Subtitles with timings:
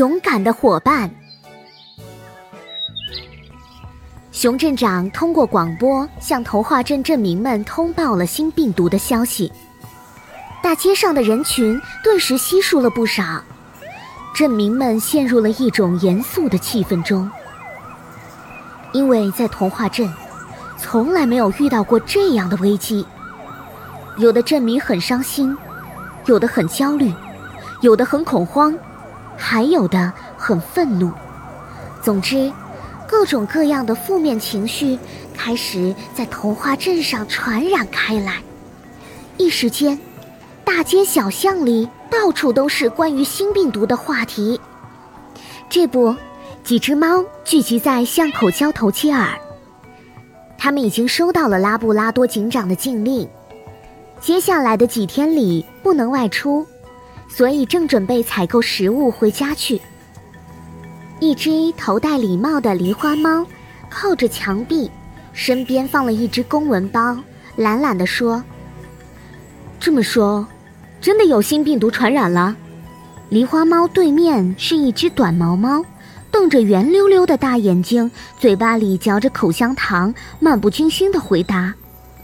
[0.00, 1.10] 勇敢的伙伴。
[4.32, 9.52] 熊镇长通过广播向童话镇镇民们通报了新病毒的消息，
[10.62, 13.44] 大街上的人群顿时稀疏了不少，
[14.34, 17.30] 镇民们陷入了一种严肃的气氛中，
[18.94, 20.10] 因为在童话镇，
[20.78, 23.06] 从来没有遇到过这样的危机。
[24.16, 25.54] 有的镇民很伤心，
[26.24, 27.12] 有的很焦虑，
[27.82, 28.74] 有的很恐慌，
[29.40, 31.10] 还有的很愤怒。
[32.00, 32.52] 总之。
[33.08, 34.96] 各种各样的负面情绪
[35.34, 38.36] 开始在童话镇上传染开来，
[39.36, 39.98] 一时间，
[40.64, 44.60] 大街小巷里到处都是关于新病毒的话题。
[45.68, 46.14] 这不，
[46.62, 49.36] 几只猫聚集在巷口交头接耳。
[50.56, 53.28] 他们已经收到了拉布拉多警长的禁令，
[54.20, 56.64] 接下来的几天里不能外出，
[57.30, 59.80] 所以正准备采购食物回家去。
[61.20, 63.46] 一只头戴礼帽的狸花猫，
[63.88, 64.90] 靠着墙壁，
[65.32, 67.16] 身边放了一只公文包，
[67.56, 68.42] 懒懒地说
[69.78, 70.46] ：“这么说，
[71.00, 72.56] 真的有新病毒传染了？”
[73.30, 75.84] 狸花猫对面是一只短毛猫，
[76.32, 81.72] 瞪着圆溜溜的大眼睛，嘴巴里嚼着口香糖，漫不经心地回答：“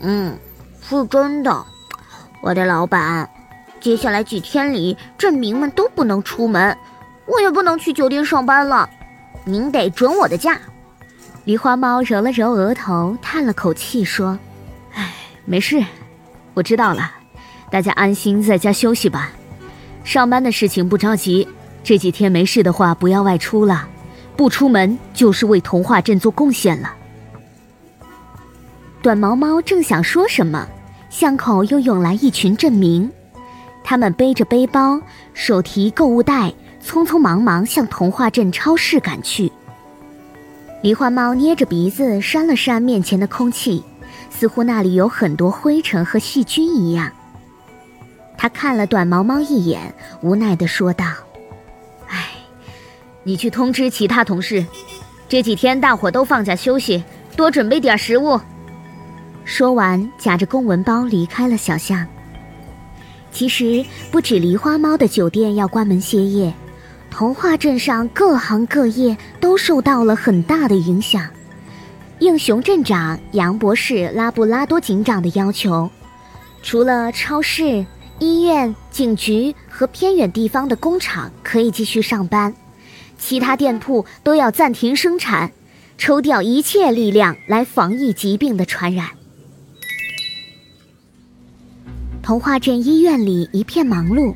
[0.00, 0.36] 嗯，
[0.82, 1.64] 是真的。
[2.40, 3.28] 我的老板，
[3.80, 6.76] 接下来几天里，镇民们都不能出门。”
[7.26, 8.88] 我也不能去酒店上班了，
[9.44, 10.60] 您得准我的假。
[11.44, 14.38] 狸花猫揉了揉额头，叹了口气说
[14.94, 15.12] ：“哎，
[15.44, 15.84] 没事，
[16.54, 17.10] 我知道了。
[17.68, 19.32] 大家安心在家休息吧。
[20.04, 21.48] 上班的事情不着急，
[21.82, 23.88] 这几天没事的话不要外出了，
[24.36, 26.94] 不出门就是为童话镇做贡献了。”
[29.02, 30.64] 短毛猫正想说什么，
[31.10, 33.10] 巷口又涌来一群镇民，
[33.88, 35.00] 他们背着背包，
[35.32, 36.52] 手提购物袋。
[36.84, 39.50] 匆匆忙忙向童话镇超市赶去。
[40.84, 43.82] 狸花猫捏着鼻子扇了扇面前的空气，
[44.30, 47.10] 似乎那里有很多灰尘和细菌一样。
[48.38, 51.06] 他看了短毛猫一眼，无奈地说道
[52.06, 52.28] ：“哎，
[53.24, 54.64] 你去通知其他同事，
[55.28, 57.02] 这几天大伙都放假休息，
[57.36, 58.40] 多准备点食物。”
[59.44, 62.06] 说完，夹着公文包离开了小巷。
[63.36, 66.54] 其实，不止狸花猫的酒店要关门歇业。
[67.10, 71.28] 童话镇上各行各业都受到了很大的影响。
[72.20, 75.90] 应熊镇长、杨博士、拉布拉多警长的要求，
[76.62, 77.84] 除了超市、
[78.20, 82.54] 医院、警局和偏远地方的工厂可以继续上班，
[83.18, 85.52] 其他店铺都要暂停生产，
[85.98, 89.10] 抽调一切力量来防疫疾病的传染。
[92.26, 94.34] 童话镇医院里一片忙碌，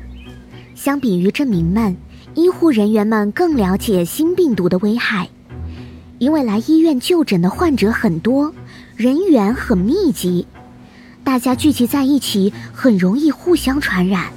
[0.75, 1.93] 相比于镇民们。
[2.35, 5.27] 医护人员们更了解新病毒的危害，
[6.17, 8.53] 因为来医院就诊的患者很多，
[8.95, 10.47] 人员很密集，
[11.25, 14.27] 大家聚集在一起很容易互相传染。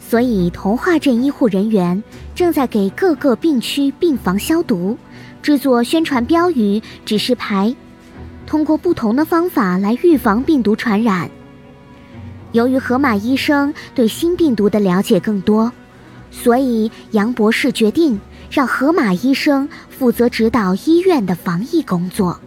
[0.00, 2.02] 所以，童话镇医护人员
[2.34, 4.96] 正在给各个病区病房消毒，
[5.42, 7.76] 制作宣传标语、指示牌，
[8.46, 11.30] 通过不同的方法来预防病毒传染。
[12.52, 15.72] 由于河马医生对新病毒的了解更多。
[16.30, 18.20] 所以，杨博士决定
[18.50, 22.38] 让河马医生负责指导医院的防疫工作。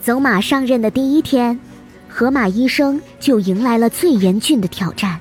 [0.00, 1.58] 走马上任的第一天，
[2.08, 5.20] 河马医生就迎来了最严峻的挑战，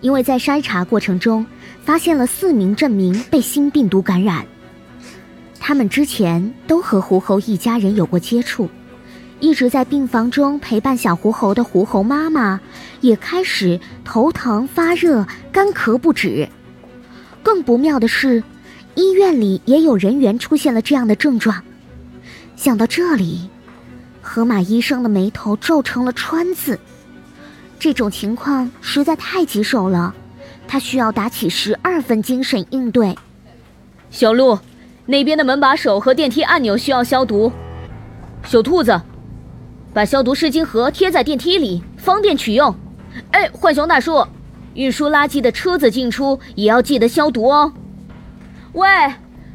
[0.00, 1.44] 因为在筛查过程中
[1.84, 4.46] 发现了四名镇民被新病毒感染，
[5.58, 8.70] 他们之前都和狐猴一家人有过接触。
[9.40, 12.60] 一直在病房中陪伴小狐猴的狐猴妈妈，
[13.00, 16.48] 也开始头疼、发热、干咳不止。
[17.42, 18.42] 更不妙的是，
[18.96, 21.62] 医院里也有人员出现了这样的症状。
[22.56, 23.48] 想到这里，
[24.20, 26.78] 河马医生的眉头皱成了川字。
[27.78, 30.12] 这种情况实在太棘手了，
[30.66, 33.16] 他需要打起十二分精神应对。
[34.10, 34.58] 小鹿，
[35.06, 37.52] 那边的门把手和电梯按钮需要消毒。
[38.44, 39.00] 小兔子。
[39.92, 42.74] 把消毒湿巾盒贴在电梯里，方便取用。
[43.30, 44.24] 哎，浣熊大叔，
[44.74, 47.72] 运输垃圾的车子进出也要记得消毒哦。
[48.72, 48.86] 喂，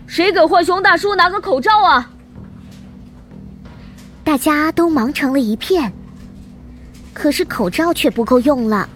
[0.07, 2.09] 谁给浣熊大叔拿个口罩啊？
[4.24, 5.94] 大家都忙成了一片，
[7.13, 8.89] 可是口罩却不够用了。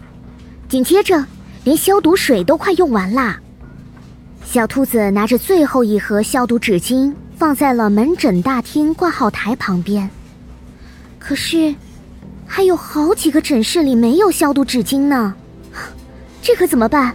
[0.68, 1.24] 紧接着，
[1.64, 3.40] 连消毒水都快用完啦。
[4.44, 10.10] 小兔子拿着最后一盒消毒纸巾，放在了门诊大厅挂号台旁边。
[11.28, 11.76] 可是，
[12.46, 15.36] 还有好几个诊室里没有消毒纸巾呢，
[16.42, 17.14] 这可怎么办？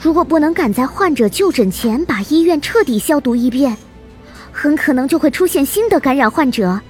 [0.00, 3.76] 如果不能赶在患者就诊前把医院彻底消毒一遍，
[4.52, 6.80] 很可能就会出现新的感染患者。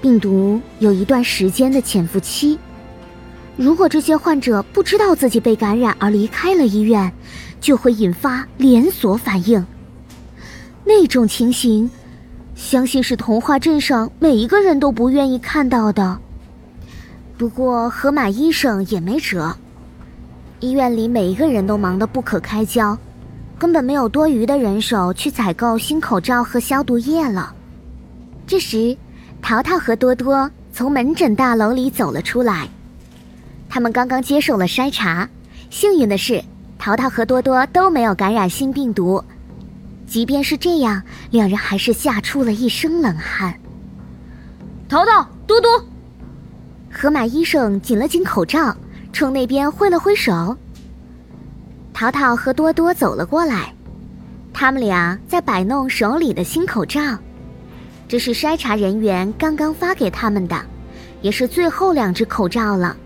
[0.00, 2.56] 病毒有一段时间的潜伏期，
[3.56, 7.12] 如果这些患者不知道自己被感染而离开了医院，
[7.60, 9.66] 就会引发连锁反应。
[10.84, 11.90] 那种情形，
[12.56, 16.18] 相信是童话镇上每一个人都不愿意看到的。
[17.36, 19.54] 不过河马医生也没辙，
[20.60, 22.96] 医院里每一个人都忙得不可开交，
[23.58, 27.54] 根本没有多余的人手去采购新口罩和消毒液了。
[28.46, 28.96] 这时，
[29.42, 32.66] 淘淘和多多从门诊大楼里走了出来，
[33.68, 35.28] 他们刚刚接受了筛查，
[35.68, 36.42] 幸运的是，
[36.78, 39.22] 淘淘和多多都没有感染新病毒。
[40.06, 43.52] 即便是这样，两人还是吓出了一身冷汗。
[44.88, 45.84] 淘淘，多多，
[46.92, 48.74] 河马医生紧了紧口罩，
[49.12, 50.56] 冲那边挥了挥手。
[51.92, 53.74] 淘淘和多多走了过来，
[54.52, 57.00] 他们俩在摆弄手里的新口罩。
[58.06, 60.56] 这是筛查人员刚刚发给他们的，
[61.20, 62.96] 也是最后两只口罩了。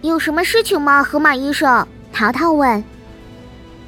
[0.00, 1.86] 有什么事情吗，河马医生？
[2.10, 2.82] 淘淘问。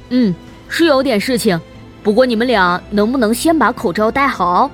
[0.09, 0.35] 嗯，
[0.69, 1.59] 是有点事情。
[2.03, 4.69] 不过你们俩能不能先把口罩戴好？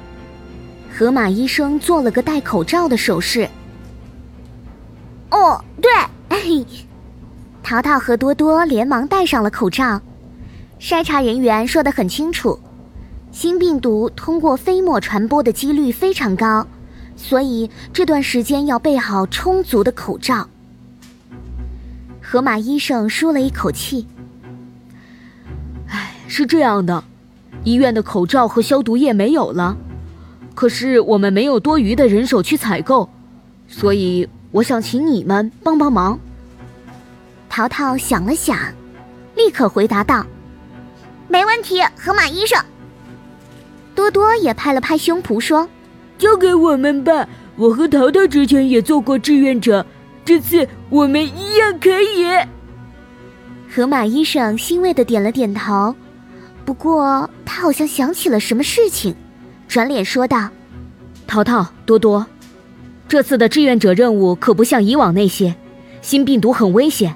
[0.97, 3.47] 河马医生做了个戴口罩的手势。
[5.29, 6.65] 哦，对，
[7.61, 10.01] 淘淘和多多连忙戴上了口罩。
[10.79, 12.57] 筛查人员说的很清楚，
[13.31, 16.65] 新病毒通过飞沫传播的几率非常高，
[17.17, 20.47] 所以这段时间要备好充足的口罩。
[22.21, 24.07] 河马医生舒了一口气。
[25.89, 27.03] 唉，是这样的。
[27.67, 29.75] 医院的口罩和消毒液没有了，
[30.55, 33.09] 可是我们没有多余的人手去采购，
[33.67, 36.17] 所以我想请你们帮帮忙。
[37.49, 38.57] 淘淘想了想，
[39.35, 40.25] 立刻回答道
[41.27, 42.57] ：“没问题，河马医生。”
[43.93, 45.67] 多多也拍了拍胸脯说
[46.17, 47.27] ：“交给我们吧，
[47.57, 49.85] 我和淘淘之前也做过志愿者，
[50.23, 52.25] 这次我们一样可以。”
[53.69, 55.93] 河马医生欣慰的点了点头。
[56.63, 59.15] 不过，他好像想起了什么事情，
[59.67, 60.47] 转脸说道
[61.25, 62.23] ：“淘淘、多多，
[63.07, 65.55] 这次的志愿者任务可不像以往那些，
[66.03, 67.15] 新病毒很危险。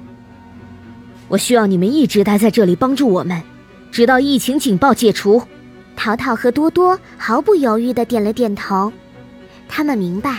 [1.28, 3.40] 我需要你们一直待在这里帮助我们，
[3.92, 5.40] 直到疫情警报解除。”
[5.94, 8.92] 淘淘和多多毫不犹豫的点了点头，
[9.68, 10.38] 他们明白，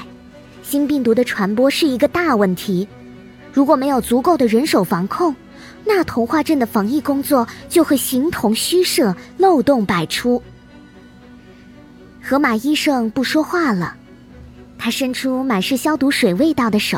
[0.61, 2.85] 新病毒的传播是一个大问题，
[3.53, 5.33] 如果没有足够的人手防控。
[5.85, 10.41] 那童话镇的防疫工作就会形同虚设，漏洞百出。
[12.21, 13.95] 河马医生不说话了，
[14.79, 16.97] 他伸出满是消毒水味道的手，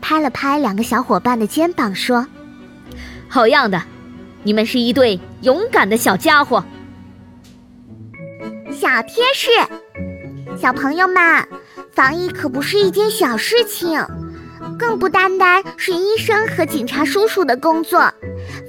[0.00, 2.26] 拍了拍两个小伙伴的肩膀，说
[3.28, 3.82] ：“好样的，
[4.42, 6.64] 你们是一对勇敢的小家伙。”
[8.72, 9.50] 小贴士：
[10.60, 11.46] 小朋友们，
[11.92, 14.00] 防疫可不是一件小事情。
[14.78, 18.12] 更不单单是医生和警察叔叔的工作，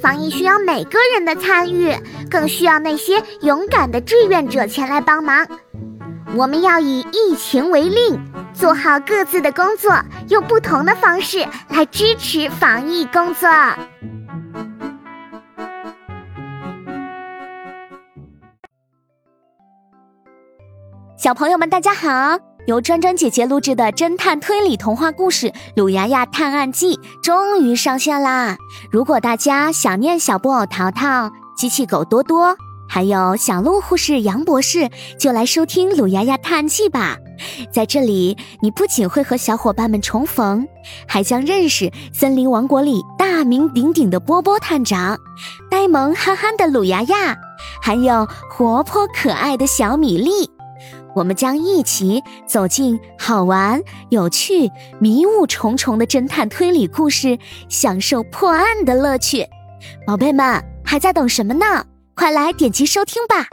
[0.02, 1.96] 防疫需要每个人的参与，
[2.30, 5.46] 更需要那些勇敢的志愿者前来帮忙。
[6.36, 8.20] 我们要以疫情为令，
[8.54, 9.92] 做好各自的工作，
[10.30, 13.50] 用不同的方式来支持防疫工作。
[21.18, 22.57] 小朋友们，大家好。
[22.68, 25.48] 由专专姐姐录制的侦探推理童话故事
[25.78, 28.58] 《鲁牙牙探案记》终于上线啦！
[28.92, 37.16] 如果大家想念小布偶淘淘、机器狗多多，还有小鹿护士杨博士，就来收听《鲁牙牙探案记》吧。
[37.72, 40.68] 在这里，你不仅会和小伙伴们重逢，
[41.08, 45.18] 还将认识森林王国里大名鼎鼎的波波探长、
[45.72, 47.38] 呆萌憨憨的鲁牙牙，
[47.82, 50.52] 还有活泼可爱的小米粒。
[51.18, 54.70] 我们将一起走进好玩、有趣、
[55.00, 59.44] 迷雾重重的侦探推理故事，享受破案的乐趣。
[60.06, 61.84] 宝贝们，还在等什么呢？
[62.14, 63.48] 快来点击收听吧！